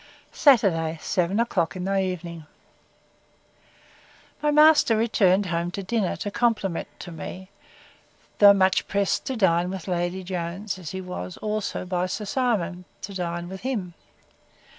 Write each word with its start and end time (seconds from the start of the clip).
Saturday, 0.33 0.97
seven 0.99 1.39
o'clock 1.39 1.75
in 1.75 1.83
the 1.83 1.95
evening. 1.95 2.47
My 4.41 4.49
master 4.49 4.97
returned 4.97 5.45
home 5.45 5.69
to 5.69 5.83
dinner, 5.83 6.17
in 6.25 6.31
compliment 6.31 6.87
to 7.01 7.11
me, 7.11 7.51
though 8.39 8.51
much 8.51 8.87
pressed 8.87 9.25
to 9.25 9.37
dine 9.37 9.69
with 9.69 9.87
Lady 9.87 10.23
Jones, 10.23 10.79
as 10.79 10.89
he 10.89 11.01
was, 11.01 11.37
also, 11.37 11.85
by 11.85 12.07
Sir 12.07 12.25
Simon, 12.25 12.85
to 13.03 13.13
dine 13.13 13.47
with 13.47 13.61
him. 13.61 13.93